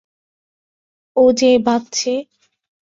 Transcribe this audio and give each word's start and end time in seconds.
ওজে 1.15 1.51
ভাগছে! 1.65 2.13